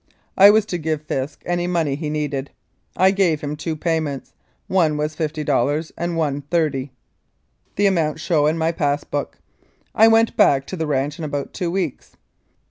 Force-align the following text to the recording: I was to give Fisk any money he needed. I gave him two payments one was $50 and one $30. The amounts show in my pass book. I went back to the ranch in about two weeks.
I 0.35 0.49
was 0.49 0.65
to 0.65 0.79
give 0.79 1.03
Fisk 1.03 1.43
any 1.45 1.67
money 1.67 1.93
he 1.93 2.09
needed. 2.09 2.49
I 2.97 3.11
gave 3.11 3.41
him 3.41 3.55
two 3.55 3.75
payments 3.75 4.33
one 4.65 4.97
was 4.97 5.15
$50 5.15 5.91
and 5.95 6.17
one 6.17 6.41
$30. 6.49 6.89
The 7.75 7.85
amounts 7.85 8.19
show 8.21 8.47
in 8.47 8.57
my 8.57 8.71
pass 8.71 9.03
book. 9.03 9.37
I 9.93 10.07
went 10.07 10.35
back 10.35 10.65
to 10.65 10.75
the 10.75 10.87
ranch 10.87 11.19
in 11.19 11.23
about 11.23 11.53
two 11.53 11.69
weeks. 11.69 12.17